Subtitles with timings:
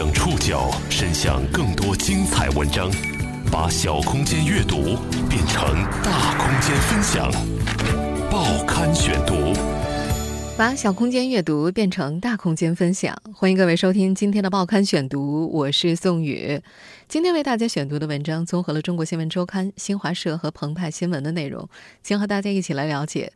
[0.00, 2.90] 将触角伸向更多精彩文章，
[3.52, 4.96] 把小空间阅读
[5.28, 5.62] 变成
[6.02, 7.30] 大空间分享。
[8.30, 9.52] 报刊选读，
[10.56, 13.14] 把小空间阅读变成大空间分享。
[13.34, 16.62] 欢迎各位收听今天的报刊选读，我是宋宇。
[17.06, 21.68] 今天为大家选读的文章综合了中国新闻周刊、新华社和澎湃新闻的内容，
[22.02, 23.34] 将和大家一起来了解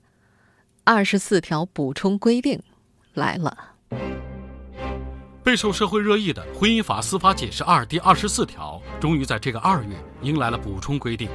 [0.84, 2.62] 二十四条补充规定
[3.12, 3.54] 来了。
[5.44, 11.28] 备受社会热议的《婚姻法司法解释二》第二十四条，终于在这个二月迎来了补充规定。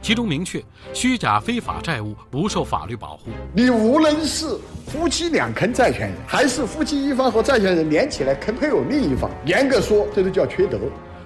[0.00, 0.64] 其中明确，
[0.94, 3.30] 虚假非法债务不受法律保护。
[3.52, 10.78] 你无论是夫妻两坑债权人，还是夫妻一方和债权人连起来坑配偶另一方，严格说，这都叫缺德。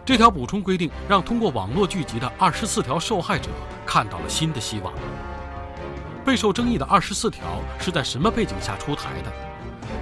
[0.02, 3.50] 这条补充规定让通过网络聚集的二十四条受害者
[3.84, 4.90] 看到了新的希望。
[6.24, 7.42] 备受争议的二十四条
[7.78, 9.30] 是在什么背景下出台的？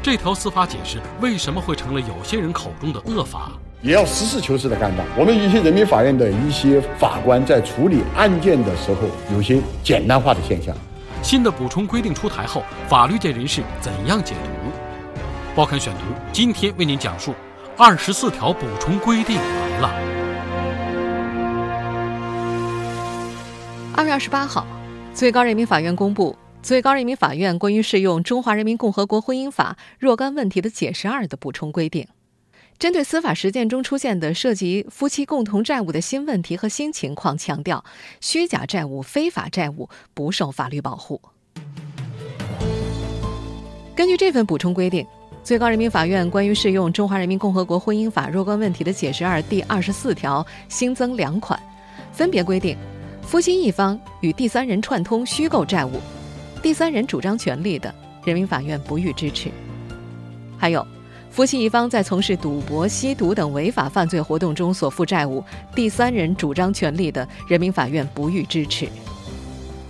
[0.03, 3.53] 这条司法解释为什么会成了有些人口中的恶法？
[3.83, 5.05] 也要实事求是的看到。
[5.17, 10.75] 我们一些人民法院的一些法官在处理案件的时候，有些简单化的现象。
[11.23, 14.71] 新的补充规定出台后，法律界人士怎样解读？
[15.55, 16.01] 报刊选读
[16.33, 17.35] 今天为您讲述：
[17.77, 19.91] 二十四条补充规定来了。
[23.97, 24.67] 二月二十八号，
[25.15, 26.37] 最高人民法院公布。
[26.65, 32.09] 最高人民法院关于适用《中华人民共和国婚姻法》若干问题的解释二的补充规定，
[32.79, 37.85] 针对司法实践中出现的涉及夫妻共同债务的新问题和新情况，强调
[38.23, 41.21] 虚假债务、非法债务不受法律保护。
[43.95, 45.07] 根据这份补充规定，
[45.43, 51.63] 最高人民法院关于适用《中华人民共和国婚姻法》若干问题的解释二第二十四条新增两款，
[52.11, 52.75] 分别规定：
[53.21, 56.01] 夫妻一方与第三人串通虚构债务。
[56.65, 59.51] 第三人主张权利的，人民法院不予支持。
[60.57, 60.85] 还有，
[61.31, 68.89] 夫妻一方在从事赌博、吸毒等违法犯罪活动中所负债务，第三人主张权利的，人民法院不予支持。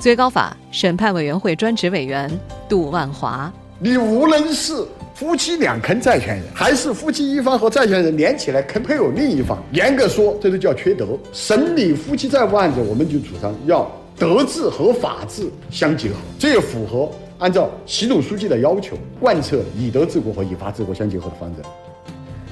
[0.01, 2.29] 最高法审判委员会专职委员
[2.69, 4.85] 杜万华：你无论是
[5.15, 11.17] 夫妻两坑债权人，还是夫妻一方和债权人连起来坑配偶另一方，严格说，这都叫缺德。
[11.33, 13.89] 审理夫妻债务案子，我们就主张要。
[14.17, 21.65] 德治和法治相结合，这也符合按照习总书记的要求，贯彻以德治国和以法治国相结合的方针。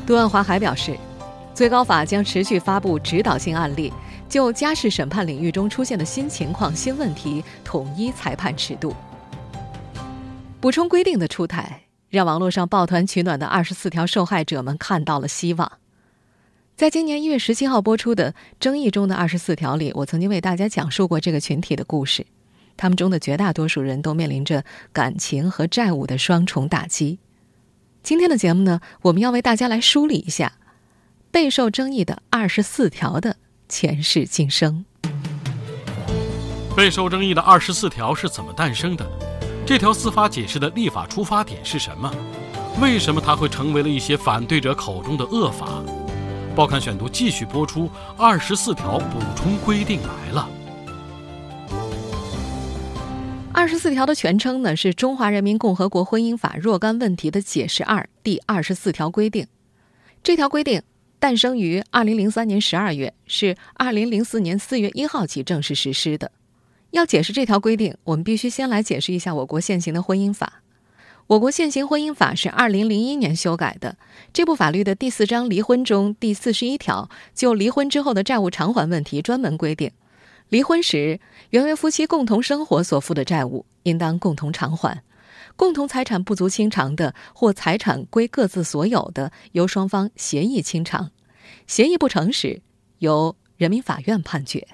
[0.04, 0.96] 杜万华还表示，
[1.54, 3.92] 最高法将持续发布指导性案例，
[4.28, 8.92] 就家事审判领域中出现的新情况、新问题，统一裁判尺度。
[10.60, 15.70] 补充规定的出台，让网络上抱团取暖的二十四条受害者们看到了希望。
[16.74, 22.26] 在今年一月十七号播出的《争议中的二十四条》里，我曾经为大家讲述过这个群体的故事。
[22.76, 27.18] 他们中的绝大多数人都面临着感情和债务的双重打击。
[28.02, 30.54] 今天的节目呢，我们要为大家来梳理一下
[31.30, 33.36] 备受争议的二十四条的
[33.68, 34.84] 前世今生。
[36.74, 39.06] 备受争议的二十四条是怎么诞生的？
[39.64, 42.12] 这条司法解释的立法出发点是什么？
[42.80, 45.84] 为什么它会成为了一些反对者口中的恶法？
[46.54, 50.46] 报刊选读继续播出，二十四条补充规定来了。
[53.54, 59.46] 二十四条的全称呢是《中华人民共和国婚姻法若干问题的解释二》第二十四条规定。
[60.22, 60.82] 这条规定
[61.18, 66.30] 诞生于二零零三年十二月，是二零零四年四月一号起正式实施的。
[66.90, 70.60] 要解释这条规定，我们必须先来解释一下我国现行的婚姻法。
[71.28, 73.96] 我国现行婚姻法是二零零一年修改的。
[74.32, 79.92] 这部法律的第四章离婚中第四十一条就离婚之后的债务偿还问题专门规定，
[80.48, 85.02] 离婚时原为夫妻共同生活所负的债务，应当共同偿还；
[85.56, 91.10] 共同财产不足清偿的，或财产归各自所有的，由双方协议清偿；
[91.66, 92.62] 协议不成时，
[92.98, 94.66] 由人民法院判决。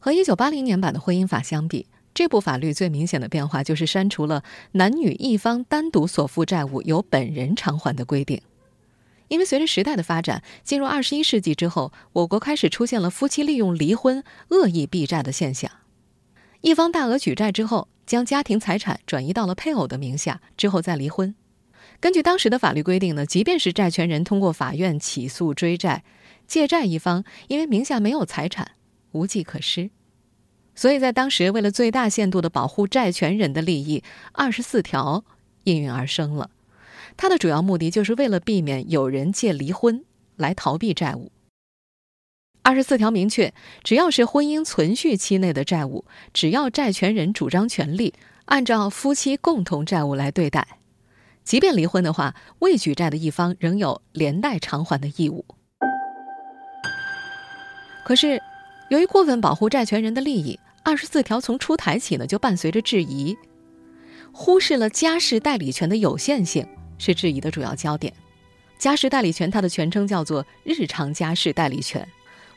[0.00, 1.86] 和一九八零年版的婚姻法相比。
[2.20, 8.42] 这部法律最明显的变化就是删除了男女一方单独所负债务由本人偿还的规定，
[9.28, 15.70] 因为随着时代的发展，进入二十一世纪之后，我国开始出现了夫妻利用离婚恶意避债的现象。
[16.60, 21.34] 一方大额举债之后，将家庭财产转移到了配偶的名下，之后再离婚。
[22.00, 26.04] 根据当时的法律规定呢，即便是债权人通过法院起诉追债，
[26.46, 28.72] 借债一方因为名下没有财产，
[29.12, 29.88] 无计可施。
[30.74, 34.02] 所以在当时，为了最大限度的保护债权人的利益，
[34.32, 35.24] 二十四条
[35.64, 36.50] 应运而生了。
[37.16, 40.04] 它的主要目的就是为了避免有人借离婚
[40.36, 41.30] 来逃避债务。
[42.62, 43.52] 二十四条明确，
[43.82, 48.14] 只要是婚姻存续期内的债务，只要债权人主张权利，
[48.46, 50.78] 按照夫妻共同债务来对待。
[51.42, 55.44] 即便离婚的话，未举债的一方仍有连带偿还的义务。
[58.04, 58.40] 可是，
[58.90, 63.36] 由于过分保护债权人的利益，二十四条从出台起呢就伴随着质疑，
[64.32, 66.66] 忽视了家事代理权的有限性
[66.98, 68.12] 是质疑的主要焦点。
[68.80, 72.04] 家事代理权它的全称叫做日常家事代理权。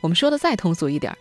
[0.02, 1.16] 我们说的再通俗一点，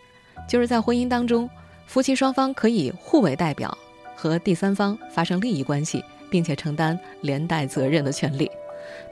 [0.49, 1.47] 就是在婚姻当中，
[1.85, 3.77] 夫妻双方可以互为代表，
[4.15, 8.49] 和第三方发生利益关系，并且承担连带责任的权利。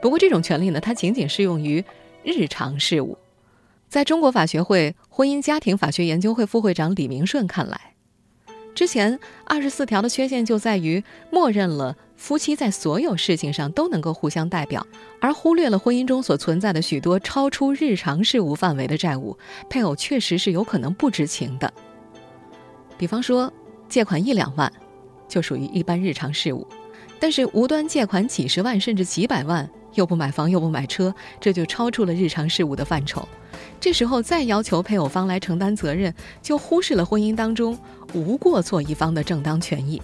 [0.00, 1.84] 不过，这种权利呢，它仅仅适用于
[2.24, 3.16] 日常事务。
[3.92, 7.92] 在中国法学会婚姻家庭法学研究会副会长李明顺看来，
[8.74, 14.86] 之前二十四条的缺陷就在于默认了夫妻在所有事情上都能够互相代表，
[15.20, 19.36] 而忽略了婚姻中所存在的许多超出日常事务范围的债务，
[19.68, 21.70] 配偶确实是有可能不知情的。
[22.96, 23.52] 比方说，
[23.90, 24.72] 借款一两万，
[25.28, 26.66] 就属于一般日常事务，
[27.20, 33.28] 但是无端借款几十万甚至几百万，又不买房又不买车，这就超出了日常事务的范畴。
[33.82, 37.76] 这时候再要求配偶方来承担责任，就忽视了婚姻当中
[38.14, 40.00] 无过错一方的正当权益。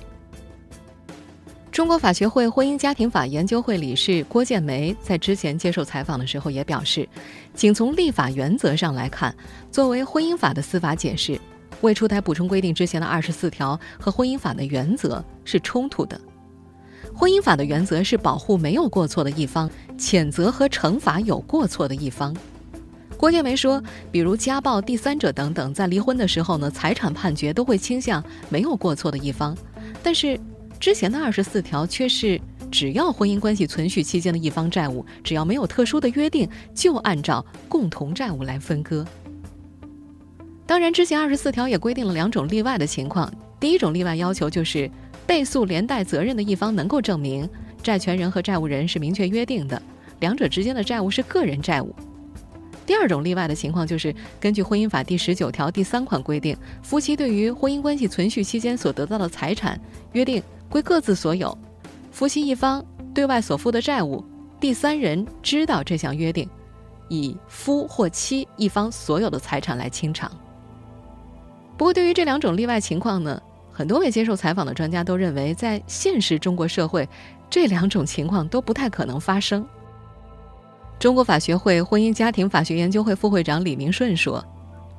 [1.71, 7.09] 中国法学会婚姻家庭法研究会理事郭建梅在之前接受采访的时候也表示，
[7.55, 9.33] 仅从立法原则上来看，
[9.71, 11.41] 作为婚姻法的司法解释，
[11.81, 16.21] 未出台补充规定之前的二十四条和婚姻法的原则是冲突的。
[17.15, 22.37] 婚姻法的原则是保护没有过错的一方，谴责和惩罚有过错的一方。
[23.19, 23.83] 郭建梅说
[24.13, 29.59] ：“比如家暴、第三者等等，在离婚的时候呢，财产判决都会倾向没有过错的一方。
[30.05, 30.39] 但是
[30.79, 39.05] 之前的二十四条却是，只要婚姻关系存续期间的一方债务，只要没有特殊的约定，就按照共同债务来分割。
[40.65, 43.29] 当然，之前二十四条也规定了两种例外的情况。
[43.59, 44.89] 第一种例外要求就是，
[45.27, 47.51] 被诉连带责任的一方能够证明
[47.83, 49.83] 债权人和债务人是明确约定的，
[50.21, 51.93] 两者之间的债务是个人债务。”
[52.89, 59.79] 第二种例外的情况就是，根据婚姻法第十九条第三款规定，夫妻对于婚姻关系存续期间所得到的财产
[60.13, 61.57] 约定归各自所有，
[62.11, 62.83] 夫妻一方
[63.13, 64.25] 对外所负的债务，
[64.59, 66.49] 第三人知道这项约定，
[67.11, 70.33] 以夫或妻一方所有的财产来清偿。
[71.77, 73.39] 不过，对于这两种例外情况呢，
[73.71, 77.07] 很多位接受采访的专家都认为，在现实中国社会，
[77.51, 79.63] 这两种情况都不太可能发生。
[80.99, 84.45] 中国法学会婚姻家庭法学研究会副会长李明顺说：“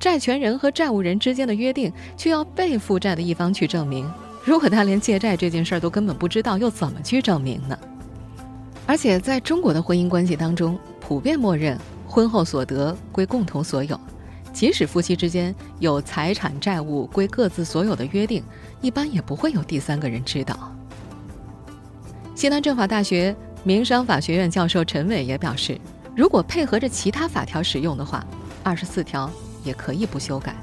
[0.00, 4.10] 债权人和债务人之间的约定，却要被负债的一方去证明。
[4.42, 7.78] 如果他连借债这件事儿都根本不知道，又怎么去证明呢？
[8.86, 14.00] 而且，在中国的婚姻关系当中，普遍默认婚后所得归共同所有，
[14.54, 18.42] 即使夫妻之间有财产债务归各自所有的约定，
[18.80, 20.74] 一般也不会有第三个人知道。”
[22.34, 23.36] 西南政法大学。
[23.62, 25.78] 民商法学院教授陈伟也表示，
[26.16, 28.24] 如果配合着其他法条使用的话，
[28.62, 29.30] 二十四条
[29.62, 30.54] 也可以不修改；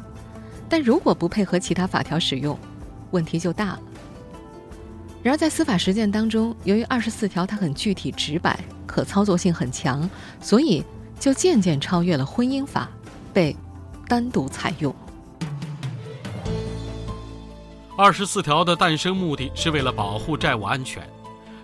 [0.67, 2.57] 但如果不配合其他法条使用，
[3.11, 3.79] 问题就大了。
[5.21, 10.09] 然而，在司法实践当中，由于二十四条它很具体直白，可操作性很强，
[10.41, 10.83] 所以
[11.19, 12.89] 就渐渐超越了婚姻法，
[13.31, 13.55] 被
[14.07, 14.93] 单独采用。
[17.95, 21.03] 二十四条的诞生目的是为了保护债务安全。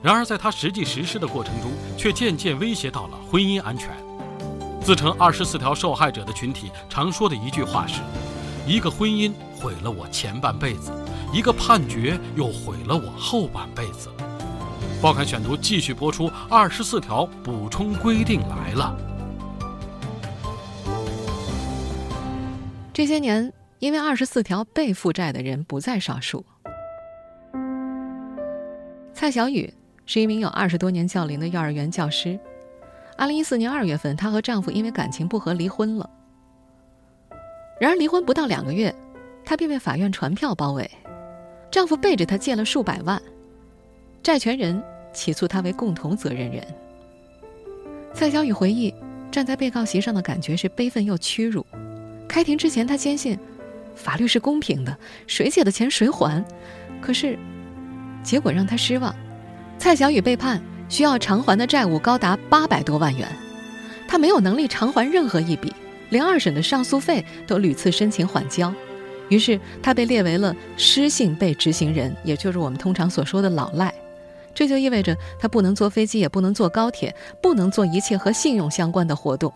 [0.03, 3.89] 然而，在他实际实施的过程中，却渐渐威胁到了婚姻安全。
[4.81, 8.01] 自称二十四条受害者的群体常说的一句话是
[8.67, 10.91] ：“一个婚姻毁了我前半辈子，
[11.31, 14.09] 一个判决又毁了我后半辈子。”
[15.01, 18.97] 报刊选读继续播出：二十四条补充规定来了。
[22.91, 26.45] 这些年，因为二十四条被负债的人不在少数。
[29.13, 29.73] 蔡小雨。
[30.05, 32.39] 是一名有二十多年教龄的幼儿园教师。
[33.17, 36.09] 二零一四年二月份，她和丈夫因为感情不和离婚了。
[37.79, 38.93] 然而离婚不到两个月，
[39.45, 40.89] 她便被法院传票包围，
[41.69, 43.21] 丈夫背着她借了数百万，
[44.21, 44.81] 债权人
[45.13, 46.65] 起诉她为共同责任人。
[48.13, 48.93] 蔡小雨回忆，
[49.31, 51.65] 站在被告席上的感觉是悲愤又屈辱。
[52.27, 53.37] 开庭之前，她坚信
[53.95, 56.43] 法律是公平的，谁借的钱谁还。
[57.01, 57.37] 可是
[58.23, 59.15] 结果让她失望。
[59.77, 63.27] 蔡小雨被判需要偿还的债务高达八百多万元，
[64.07, 65.73] 她没有能力偿还任何一笔，
[66.09, 68.73] 连二审的上诉费都屡次申请缓交，
[69.29, 73.93] 于是她被列为了失信被执行人，也就是我们通常所说的老赖。
[74.55, 79.51] 这就意味着她不能坐飞机，也不能坐高铁，不能做一切和信用相关的活动。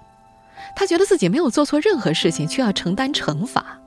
[0.75, 3.79] 她觉得自己没有做错任何事情，却要承担惩罚。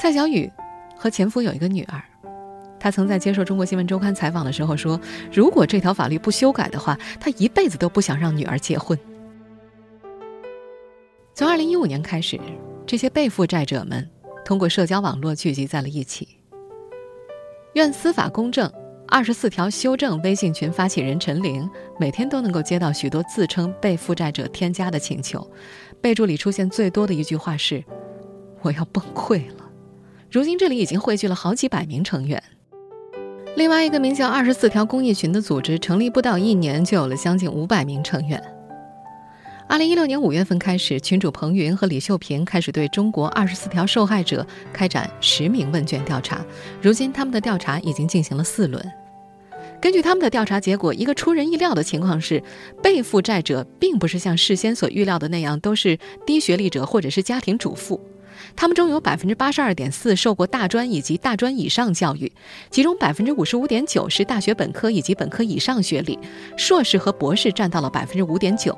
[0.00, 0.50] 蔡小雨
[0.96, 2.00] 和前夫有一个女儿。
[2.80, 4.98] 他曾在接受《中国新闻周刊》采访的时候说
[5.30, 8.98] ：“如果这条法律不修改的话，他一辈子都不想让女儿结婚。”
[11.34, 12.40] 从2015年开始，
[12.86, 14.08] 这些被负债者们
[14.44, 16.26] 通过社交网络聚集在了一起。
[17.74, 18.70] 愿司法公正
[19.06, 21.68] 二十四条修正微信群发起人陈玲
[22.00, 25.48] 每天都能够接到许多自称被负债者添加的请求，
[26.00, 27.84] 备注里出现最多的一句话是
[28.62, 29.70] ：“我要崩溃了。”
[30.32, 32.42] 如今这里已经汇聚了好几百名成员。
[33.56, 38.42] 另外一个名叫“二十四条公益群”的组织，成立不到一年就有了将近五百名成员。
[39.68, 46.44] 二零一六年五月份开始，群主彭云和李秀萍开始对中国二十四条受害者开展实名问卷调查。
[46.80, 48.84] 如今，他们的调查已经进行了四轮。
[49.80, 52.42] 根据他们的调查结果，一个出人意料的情况是，
[52.82, 58.00] 被负债者并不是像事先所预料的那样都是低学历者或者是家庭主妇。
[58.56, 62.30] 他们中有百分之八十二点四受过大专以及大专以上教育，
[62.70, 66.18] 其中百分之五十五点九是大学本科以及本科以上学历，
[66.56, 68.76] 硕士和博士占到了百分之五点九。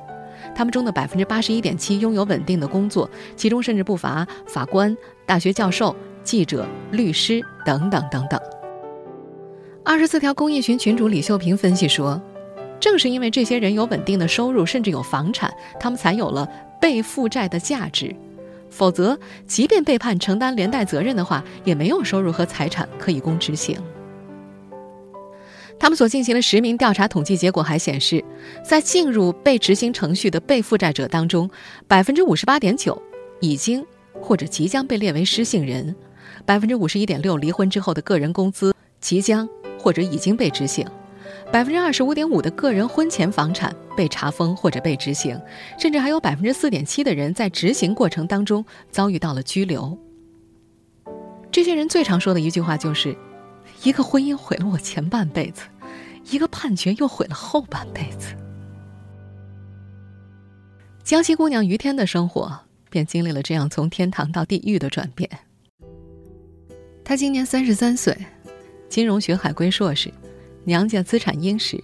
[0.55, 8.41] 他们中的百分之八十一点七拥有稳定的工作，其中甚至不乏法官、大学教授、记者、律师等等等等。
[9.85, 12.21] 二十四条公益群群主李秀萍分析说，
[12.81, 16.49] 正是因为这些人有稳定的收入，甚至有房产，他们才有了
[16.81, 18.15] 被负债的价值。
[18.73, 23.79] 否则，即便被判承担连带责任的话，也没有收入和财产可以供执行。
[25.79, 28.25] 他们所进行的实名调查统计结果还显示，
[28.65, 31.51] 在进入被执行程序的被负债者当中，
[31.87, 33.01] 百分之五十八点九
[33.41, 33.85] 已经
[34.21, 35.95] 或者即将被列为失信人，
[36.47, 39.49] 百分之五十一点六离婚之后的个人工资即将
[39.79, 40.87] 或者已经被执行。
[41.53, 45.39] 百分之二十五点五的个人婚前房产被查封或者被执行，
[45.79, 49.97] 甚至还有百分之四点七的人在执行过程当中遭遇到了拘留。
[51.51, 53.15] 这些人最常说的一句话就是
[53.85, 55.65] ：“一个婚姻毁了我前半辈子，
[56.31, 58.35] 一个判决又毁了后半辈子。”
[61.05, 65.29] 江西姑娘于天的生活便经历了这样从天堂到地狱的转变。
[67.05, 68.17] 她今年三十三岁，
[68.89, 70.11] 金融学海归硕士。
[70.65, 71.83] 娘家资产殷实，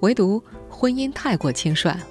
[0.00, 2.06] 唯独婚姻太过轻率了。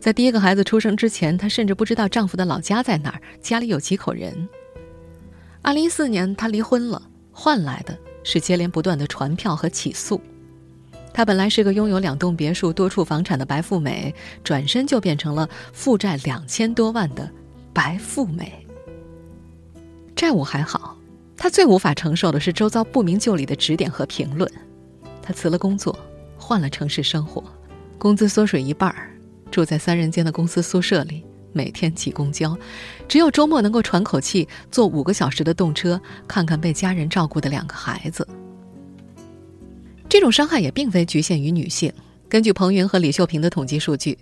[0.00, 4.48] 在第一个孩子出生之前，她甚至不知道丈夫的老家在哪儿，家里有几口人。
[5.62, 7.00] 二零一四年，她离婚了，
[7.32, 10.20] 换来的是接连不断的传票和起诉。
[11.12, 17.30] 她本来是个拥有两栋别墅、多处房产的白富美，转身就变成了负债两千多万的
[17.72, 18.52] 白富美。
[20.16, 20.98] 债务还好，
[21.36, 24.50] 她最无法承受的是周遭不明就里的指点和评论。
[25.26, 25.98] 他辞了工作，
[26.36, 27.42] 换了城市生活，
[27.96, 29.10] 工资缩水一半儿，
[29.50, 32.54] 住在三人间的公司宿舍里，每天挤公交，
[33.08, 38.28] 只有周末能够喘口气，坐五个小时的动车，看看被家人照顾的两个孩子。
[40.10, 41.90] 这种伤害也并非局限于女性。
[42.28, 44.18] 根据彭云和李秀萍的统计数据，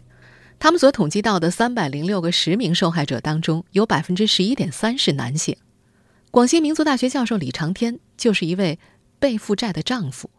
[0.61, 5.57] 他们所统计到的三百零六个十名受害者当中，有百分之十一点三是男性。
[6.31, 8.79] 广西民族大学教授李长天就是一位
[9.19, 10.31] 被负债的丈夫。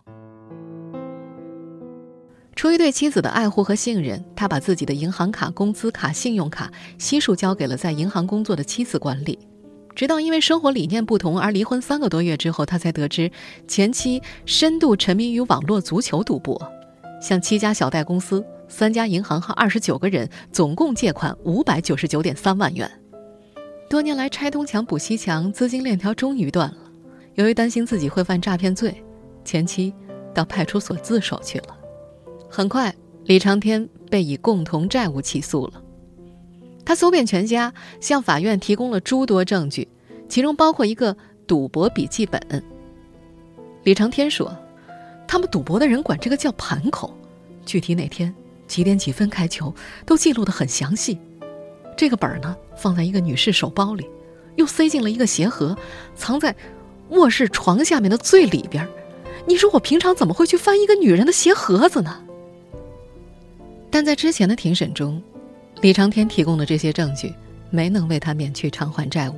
[2.55, 9.38] 出于对妻子的爱护和信任，他把自己的银行卡、工资卡、信用卡悉数交给了在银行工作的妻子管理。
[9.95, 13.31] 直到因为生活理念不同而离婚三个多月之后，他才得知
[13.67, 16.60] 前妻深度沉迷于网络足球赌博，
[17.22, 22.89] 向七家小贷公司、三家银行和二十九个人总共借款五百九十九点三万元。
[23.89, 26.77] 多年来拆东墙补西墙，资金链条终于断了。
[27.36, 29.03] 由于担心自己会犯诈骗罪，
[29.45, 29.93] 前妻
[30.33, 31.82] 到派出所自首去了。
[32.55, 32.93] 很快，
[33.25, 35.81] 李长天被以共同债务起诉了。
[36.86, 39.88] 他搜遍全家，向法院提供了诸多证据，
[40.29, 41.17] 其中包括一个
[41.48, 42.39] 赌博笔记本。
[43.81, 44.55] 李长天说
[45.27, 47.17] ：“他们赌博的人管这个叫盘口，
[47.65, 48.31] 具体哪天
[48.67, 49.74] 几点几分开球
[50.05, 51.17] 都记录的很详细。
[51.98, 54.07] 这个本儿呢，放在一个女士手包里，
[54.57, 55.75] 又塞进了一个鞋盒，
[56.15, 56.55] 藏在
[57.10, 58.88] 卧室床下面的最里边。
[59.48, 62.19] 你说我平常怎么会去翻一个女人的鞋盒子呢？”
[63.93, 65.21] 但在之前的庭审中，
[65.81, 67.31] 李长天提供的这些证据
[67.69, 69.35] 没能为他免去偿还债务，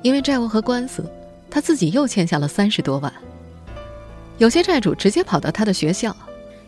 [0.00, 1.10] 因为债务和官司，
[1.50, 3.12] 他自己又欠下了三十多万。
[4.36, 6.16] 有些债主直接跑到他的学校，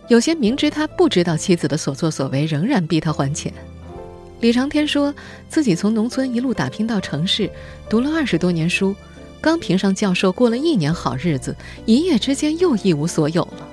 [0.09, 3.54] 有些明知他不知道妻子的所作所为，仍然逼他还钱。
[4.40, 5.14] 李长天说
[5.49, 7.49] 自己从农村一路打拼到城市，
[7.88, 8.97] 读了二十多年书，
[9.40, 11.54] 刚评上教授，过了一年好日子，
[11.87, 13.68] 一夜之间又一无所有了。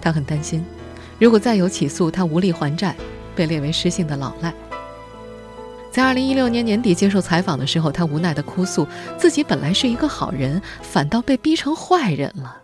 [0.00, 0.64] 他很担心。
[1.20, 2.96] 如果再有起诉，他无力还债，
[3.36, 4.52] 被列为失信的老赖。
[5.92, 12.56] 在二零一六年年底接受采访的时候，他无奈地哭诉，自己本来是一个好人，反倒被逼成坏人了。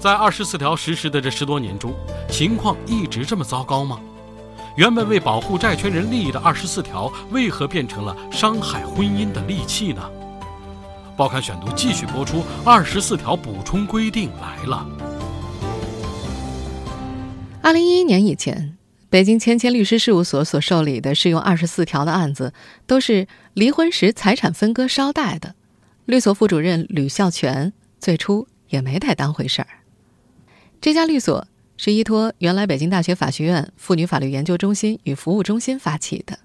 [0.00, 1.92] 在二十四条实施的这十多年中，
[2.30, 4.00] 情况一直这么糟糕吗？
[4.74, 10.02] 原本为保护债权人利益的二十四条，为何变成了伤害婚姻的利器呢？
[11.14, 14.86] 报刊选读继续播出，二十四条补充规定来了。
[17.64, 18.76] 二零一一年以前，
[19.08, 22.52] 北京千千律师事务所所受理的适用二十四条的案子，
[22.88, 25.54] 都是离婚时财产分割捎带的。
[26.04, 29.68] 律所副主任吕孝全最初也没太当回事儿。
[30.80, 36.40] 这家律所是依托原来北京大学法学院妇女法律研究中心与服务中心发起的。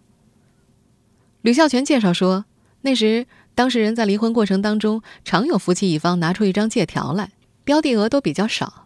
[1.42, 2.46] 吕孝全介绍说，
[2.82, 7.32] 那时当事人在离婚过程当中，常有夫妻一方拿出一张借条来，
[7.64, 8.86] 标的额都比较少，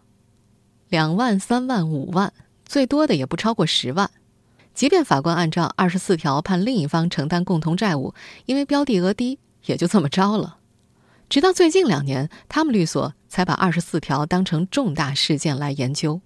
[0.92, 2.34] 两万、三万、五万，
[2.66, 4.10] 最多的也不超过十万。
[4.74, 8.12] 即便法官按照二十四条判另一方承担共同债务，
[8.44, 10.58] 因为标的额低，也就这么着了。
[11.30, 16.20] 直到最近两年，他们律所才把二十四条当成重大事件来研究。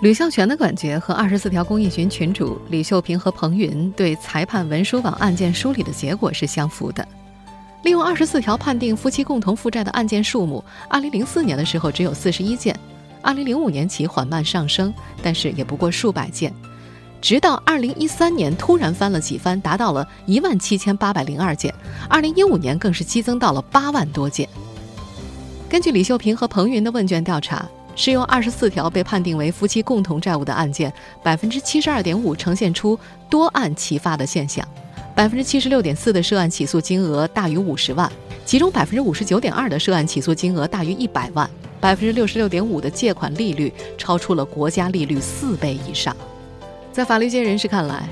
[0.00, 7.06] 吕孝全的感觉和二十四条公益群群主李秀平和彭云对裁判文书网案件梳理的结果是相符的。
[7.84, 12.74] 利用二十四条判定夫妻共同负债的案件数目，二零零四年的时候只有四十一件，
[13.20, 16.52] 二零零五年起缓慢上升，但是也不过数百件。
[17.20, 21.72] 直到二零一三年，突然翻了几番，达到了一万七千八百零二件。
[22.08, 24.48] 二零一五年更是激增到了八万多件。
[25.68, 30.90] 根据李秀平和彭云的问卷调查，适用二十四条被判定为夫妻共同债务的案件，
[31.22, 32.98] 百分之七十二点五呈现出
[33.28, 34.66] 多案齐发的现象，
[35.14, 38.10] 百分之七十六点四的涉案起诉金额大于五十万，
[38.44, 46.16] 其中百分之五十九点二的涉案起诉金额大于一百万，百分之六十六点五的借款利率超出了国家利率四倍以上。
[46.92, 48.08] 在法律界人士看来，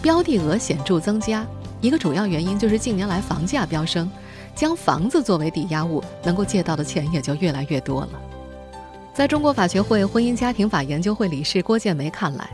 [0.00, 1.46] 标的额显著增加，
[1.82, 4.10] 一个主要原因就是近年来房价飙升，
[4.54, 8.08] 将房子作为抵押物，能够借到的钱也就越来越多了。
[9.12, 12.48] 在中国法学会婚姻家庭法研究会理事郭建梅看来，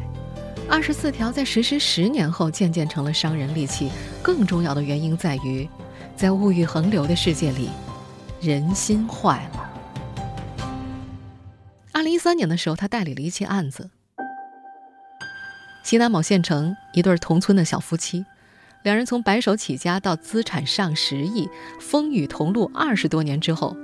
[0.68, 5.68] 二十四条在实施十年后渐渐成了伤人利器，更重要的原因在于，
[6.16, 7.70] 在物欲横流的世界里，
[8.40, 9.70] 人心坏了。
[11.92, 13.90] 二零一三年的时候，他代理了一起案子。
[15.84, 18.26] 西南某县城一对同村的小夫妻，
[18.82, 21.48] 两人从白手起家到资产上十亿，
[21.80, 23.76] 风雨同路二十多年之后，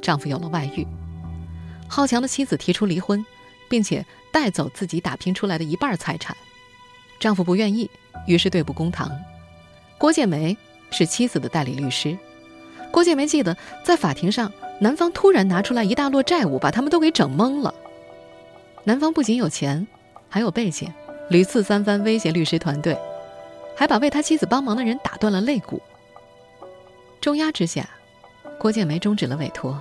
[0.00, 0.86] 丈夫有了外遇。
[1.88, 3.26] 好强的妻子提出离婚，
[3.70, 6.36] 并且带走自己打拼出来的一半财产，
[7.20, 7.88] 丈夫不愿意，
[8.26, 9.08] 于是对簿公堂。
[9.96, 10.56] 郭建梅
[10.90, 12.18] 是妻子的代理律师。
[12.90, 17.72] 郭建梅记得在法庭上，男方突然拿出来一大摞债务，把他们都给整懵了。
[18.82, 19.86] 男方不仅有钱，
[20.28, 20.92] 还有背景。
[21.28, 22.98] 屡次三番威胁律师团队，
[23.76, 25.80] 还把为他妻子帮忙的人打断了肋骨。
[27.20, 27.88] 重压之下，
[28.58, 29.80] 郭建梅终止了委托，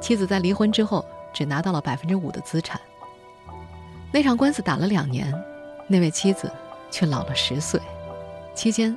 [0.00, 2.80] 妻子在离婚之后只拿到了百分之五的资产。
[4.12, 5.32] 那场官司打了两年，
[5.86, 6.50] 那位妻子
[6.90, 7.80] 却老了十岁，
[8.54, 8.96] 期间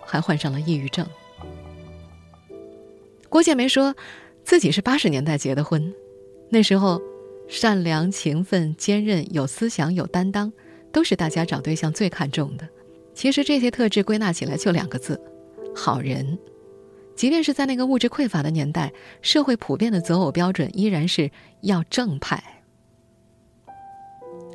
[0.00, 1.06] 还患上了抑郁症。
[3.28, 3.94] 郭建梅说，
[4.44, 5.92] 自己是八十年代结的婚，
[6.48, 7.00] 那时候
[7.48, 10.52] 善良、勤奋、坚韧、有思想、有担当。
[10.92, 12.68] 都是大家找对象最看重的。
[13.14, 15.18] 其实这些特质归纳起来就两个字：
[15.74, 16.38] 好人。
[17.16, 21.30] 即便是在那个物质匮乏的年代，社会普遍的择偶标准依然是
[21.62, 22.51] 要正派。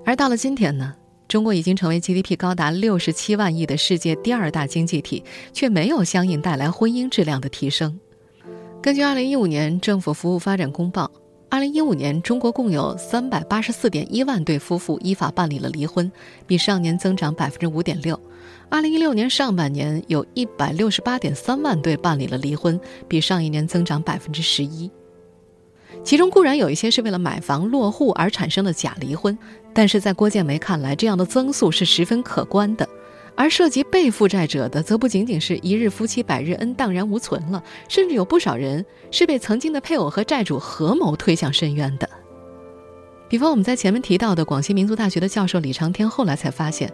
[0.08, 0.96] 而到了今天呢，
[1.28, 8.00] 中国已经成为 GDP 高达六十七万亿的世界第二大经济体，却没有相应带来婚姻质量的提升。
[8.82, 11.12] 根据二零一五年政府服务发展公报。
[11.50, 16.10] 二零一五年，中国共有三百八十四点一万对夫妇依法办理了离婚，
[16.46, 18.18] 比上年增长百分之五点六。
[18.70, 24.90] 二零一六年上半年，有一百六十八点三万对办理了离婚，比上一年增长百分之十一。
[26.04, 29.38] 其中固然有一些是为了买房落户而产生的假离婚，
[29.74, 32.88] 但是在郭建梅看来，这样的增速是十分可观的。
[33.36, 42.10] 而涉及被负债者的，则不仅仅是一日夫妻百日恩荡然无存了，甚至有不少人是被曾经的配偶和债主合谋推向深渊的。
[43.30, 46.92] 比方我们在前面提到的广西民族大学的教授李长天，后来才发现，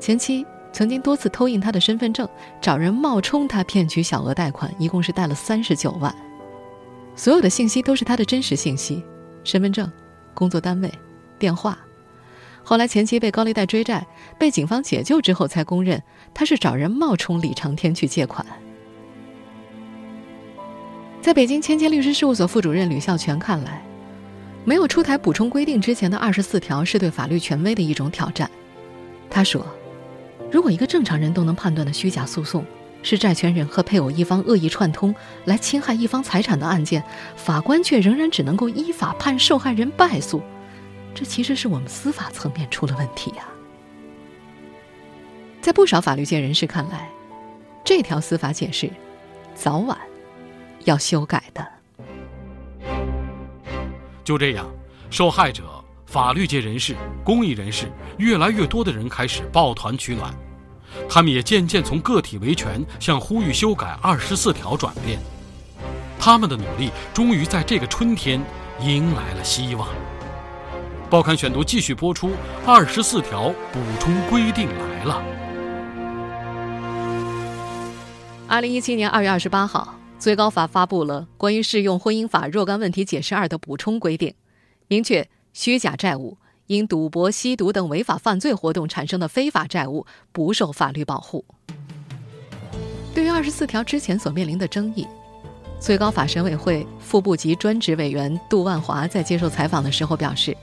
[0.00, 2.28] 前妻曾经多次偷印他的身份证，
[2.60, 6.12] 找人冒充他骗取小额贷款，一共是贷了三十九万，
[7.16, 9.02] 所有的信息都是他的真实信息，
[9.42, 9.90] 身份证、
[10.34, 10.92] 工作单位、
[11.38, 11.78] 电话。
[12.62, 14.06] 后来前妻被高利贷追债，
[14.38, 16.02] 被警方解救之后，才公认
[16.34, 18.44] 他是找人冒充李长天去借款。
[21.22, 23.82] 在北京千千律师事务所副主任吕孝全看来，
[24.64, 28.50] 没有出台补充规定之前的二十四条是对法律权威的一种挑战。
[29.30, 29.66] 他说
[30.52, 32.64] ：“如果一个正常人都能判断的虚假诉讼
[33.08, 35.14] 是债权人和配偶一方恶意串通
[35.44, 37.04] 来侵害一方财产的案件，
[37.36, 40.42] 法官却仍然只能够依法判受害人败诉，
[41.14, 43.44] 这其实是我们司法层面出了问题呀。”
[45.62, 47.08] 在不少法律界人士看来，
[47.84, 48.90] 这条司法解释
[49.54, 49.96] 早晚
[50.82, 51.64] 要修改的。
[54.24, 54.66] 就这样，
[55.10, 55.62] 受害者、
[56.06, 57.86] 法律界人士、公益人士，
[58.18, 60.34] 越来越多的人开始抱团取暖，
[61.08, 65.18] 他们也渐渐从个体维权向呼吁修改二十四条转变。
[66.18, 68.42] 他们的努力终于在这个春天
[68.80, 69.88] 迎来了希望。
[71.08, 72.32] 报刊选读继续播出，
[72.66, 75.22] 二十四条补充规定来了。
[78.48, 84.34] 二零一七年二月二十八号，最高法发布了关于适用婚姻法若干问题解释二的补充规定，
[84.88, 91.44] 明确虚假债务因赌博、吸毒等违法犯罪活动产生的非法债务不受法律保护。
[93.14, 95.06] 对于二十四条之前所面临的争议，
[95.80, 100.56] 最高法审委会副部级专职委员杜万华在接受采访的时候表示。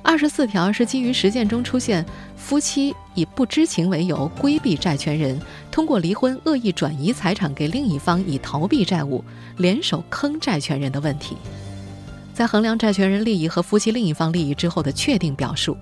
[0.00, 5.38] 二十四条是基于实践中出现夫妻以不知情为由规避债权人，
[5.70, 9.22] 通过离婚恶意转移财产给另一方以逃避债务，
[9.56, 11.36] 联手坑债权人的问题，
[12.38, 15.76] 在衡量债权人利益和夫妻另一方利益之后的确定表述。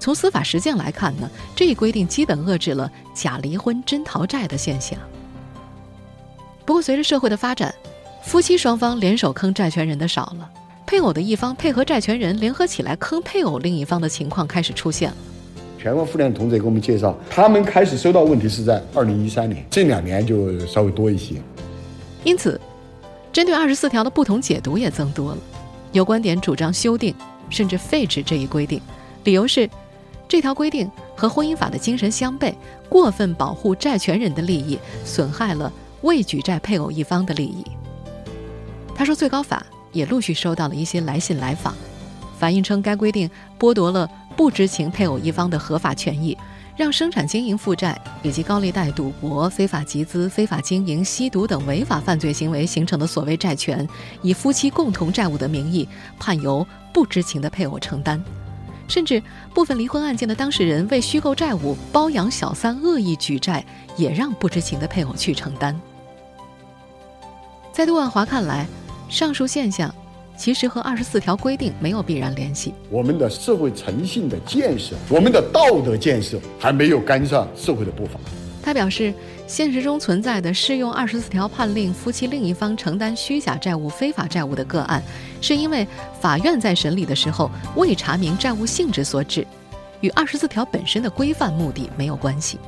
[0.00, 4.98] 从司法实践来看呢，这一规定基本遏制了假离婚真逃债的现象。
[6.64, 7.72] 不过，随着社会的发展，
[8.20, 10.50] 夫妻双方联手坑债权人的少了。
[10.84, 15.16] 配偶的一方配合债权人联合起来坑配偶另一方的情况开始出现了。
[15.78, 21.36] 全国妇联同志给我们介绍，他们开始收到问题是在二零一三年，这两年就稍微多一些。
[22.24, 22.60] 因此，
[23.32, 25.38] 针对二十四条的不同解读也增多了。
[25.92, 27.14] 有观点主张修订
[27.50, 28.80] 甚至废止这一规定，
[29.24, 29.68] 理由是
[30.28, 32.54] 这条规定和婚姻法的精神相悖，
[32.88, 35.72] 过分保护债权人的利益，损害了
[36.02, 37.64] 未举债配偶一方的利益。
[38.94, 39.64] 他说，最高法。
[39.92, 41.74] 也陆续收到了一些来信来访，
[42.38, 46.36] 反映称该规定剥夺了不知情配偶一方的合法权益，
[46.76, 53.88] 让生产经营负债以及高利贷、赌博、非法集资、非法经营、吸毒等违法犯罪行为形成的所谓债权，
[54.20, 58.22] 以夫妻共同债务的名义判由不知情的配偶承担，
[58.86, 59.22] 甚至
[59.54, 63.64] 部分离婚案件的当事人为虚构债务包养小三、恶意举债，
[63.96, 65.80] 也让不知情的配偶去承担。
[67.72, 68.66] 在杜万华看来。
[69.08, 69.94] 上述现象
[70.36, 72.74] 其实和二十四条规定没有必然联系。
[72.90, 78.20] 我们的社会诚信的建设，我们的道德建设还没有跟上社会的步伐。
[78.62, 79.14] 他表示，
[79.46, 85.00] 现实中存在的适用二十四条判令夫妻另一方承担虚假债务、非法债务的个案，
[85.40, 85.86] 是因为
[86.20, 89.46] 法院在审理的时候未查明债务性质所致，
[90.00, 92.58] 与二十四条本身的规范目的没有关系。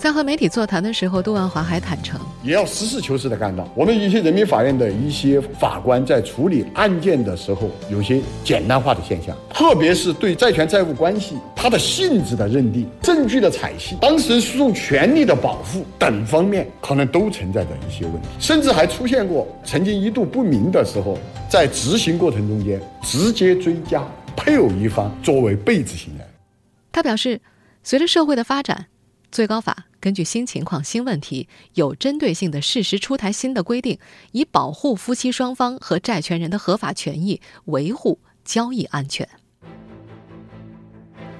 [0.00, 3.68] 在和媒体座谈的时候，杜万华还坦诚，也要实事求是的干到。
[3.74, 24.02] 我们一些人民法院的一些法官在处理案件的时候，有些简单化的现象，特别是对债权债务关系它的性质的认定、证据的采信、当事人诉讼权利的保护等方面，可能都存在着一些问题，甚至还出现过曾经一度不明的时候，在执行过程中间直接追加
[24.34, 26.26] 配偶一方作为被执行人。
[26.90, 27.38] 他表示，
[27.82, 28.86] 随着社会的发展。
[29.30, 33.98] 最高法根据新情况、新问题，有针对性的适时出台新的规定，
[34.32, 39.28] 以保护夫妻双方和债权人的合法权益，维护交易安全。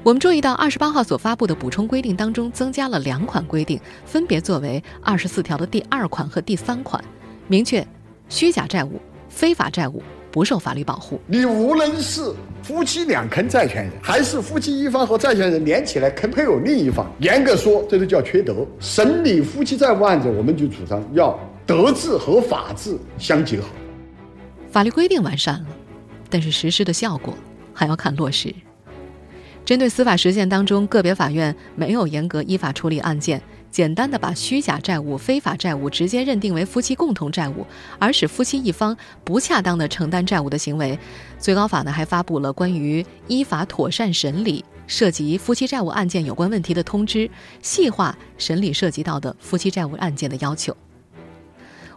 [0.03, 7.05] 我们注意到，二十八号所发布的补充规定当中，增加了两款规定，分别作为二十四条的第二款和第三款，
[7.49, 7.87] 明确
[8.29, 10.03] 虚假债务、非法债务。
[10.31, 11.21] 不受法律保护。
[11.27, 18.67] 你无论是夫妻两坑债权人，还是夫妻一方和债权人连起来坑配偶另一方，严格说，这都叫缺德。
[18.79, 23.67] 审理夫妻债务案子，我们就主张要德治和法治相结合。
[24.71, 25.67] 法律规定完善了，
[26.29, 27.35] 但是实施的效果
[27.75, 28.55] 还要看落实。
[29.65, 33.41] 针对司法实践当中个别法院没有严格依法处理案件。
[33.71, 37.65] 简单的把虚假债务、非法债务直接认定为夫妻共同债务，
[37.99, 40.99] 而使夫妻一方不恰当的承担债务的行为，
[41.39, 47.31] 最高法呢还发布了关于依法妥善审理涉及夫妻债务案件有关问题的通知，
[47.63, 50.77] 细化审理涉及到的夫妻债务案件的要求。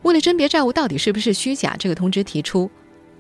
[0.04, 2.70] 为了甄别债务到底是不是虚假，这个通知提出，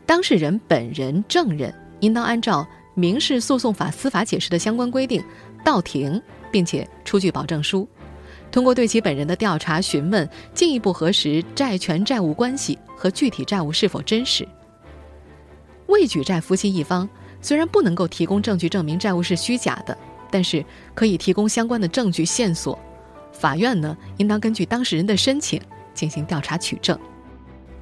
[0.06, 5.24] 当事人本人、证人应当按照民事诉讼法司法解释的相关规定
[5.64, 7.88] 到庭，并且出具保证书。
[8.54, 14.48] 通过对其本人的调查询问，进一步核实债权债务关系和具体债务是否真实。
[15.88, 17.10] 未举债夫妻一方
[17.42, 19.98] 虽然不能够提供证据证明债务是虚假的，
[20.30, 20.64] 但是
[20.94, 22.78] 可以提供相关的证据线索。
[23.32, 25.60] 法院呢，应当根据当事人的申请
[25.96, 26.96] 进行调查取证。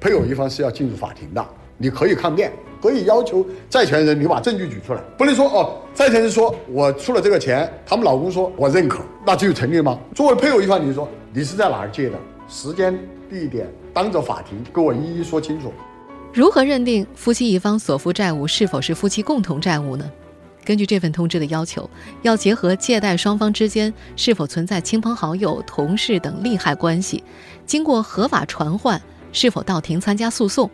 [0.00, 2.50] 配偶一方是要进入法庭的，你可以抗辩，
[2.82, 9.96] 可以要求债权人你把证据举出来，不能说哦，债权人说我出了这个钱，他们老公说我认可，那这就成立吗？
[10.16, 12.18] 作为配偶一方，你说你是在哪儿借的，
[12.48, 12.98] 时间、
[13.30, 15.72] 地点，当着法庭给我一一说清楚。
[16.32, 20.10] 如何认定夫妻一方所负债务是否是夫妻共同债务呢？
[20.64, 21.88] 根据这份通知的要求，
[22.22, 27.22] 要结合借贷双方之间是否存在亲朋好友、同事等利害关系，
[27.66, 29.00] 经过合法传唤，
[29.32, 30.70] 是否到庭参加诉讼，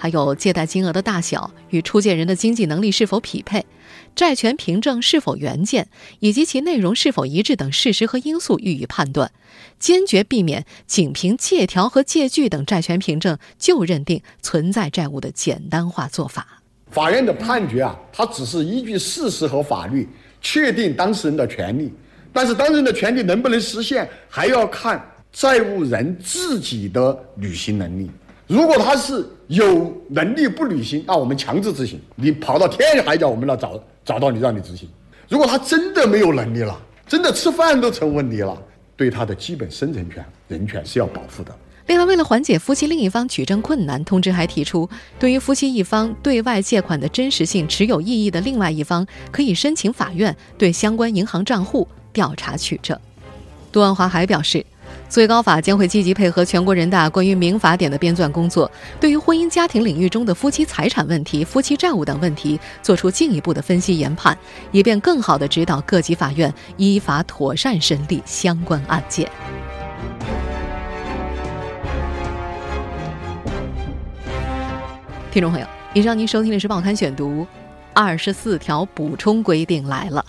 [0.00, 3.66] 还有借贷金额的大小与出借人的经济能力是否匹配，
[4.16, 5.88] 债权凭证是否原件，
[6.20, 9.30] 以及其内容是否一致等事实和因素予以判断，
[9.78, 16.62] 坚决避免仅凭借条和借据等债权凭证就认定存在债务的简单化做法。
[16.90, 20.08] 法院的判决啊，它只是依据事实和法律
[20.40, 21.92] 确定当事人的权利，
[22.32, 28.10] 但是当事人的权利能不能实现，还要看债务人自己的履行能力。
[28.50, 34.88] 如果他是有能力不履行，那我们强制执行，你跑到天涯海角，我们来找找到你，让你执行。
[35.28, 38.60] 如果他真的没有能力了，真的吃饭都成问题了，
[38.96, 41.54] 对他的基本生存权、人权是要保护的。
[41.86, 52.98] 另外，为了缓解夫妻另一方举证困难，通知还提出，对于夫妻一方对外借款的真实性持有异议的另外一方，可以申请法院对相关银行账户调查取证。
[53.70, 54.66] 杜万华还表示，
[55.10, 58.70] 最高法将会积极配合全国人大关于民法典的编纂工作，
[59.00, 64.38] 对于婚姻家庭领域中的夫妻财产问题、夫妻债务等问题作出进一步的分析研判，
[64.70, 69.28] 以便更好地指导各级法院依法妥善审理相关案件。
[75.32, 77.42] 听众朋友，以上您收听的是《报刊选读》，
[77.92, 80.24] 二十四条补充规定来了。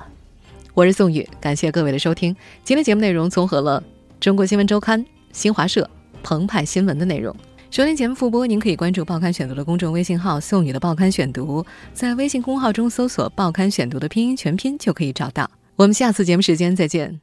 [0.73, 2.35] 我是宋宇，感谢各位的收听。
[2.63, 3.79] 今天节目内容综合了
[4.21, 5.89] 《中国新闻周刊》、新华社、
[6.21, 7.35] 澎湃新闻的内容。
[7.71, 15.49] 收听节目复播，您可以关注《报刊选读》的公众微信号“宋宇的报刊选读”，在微信公号中搜索“报刊选读”的拼音全拼就可以找到。
[15.75, 17.21] 我们下次节目时间再见。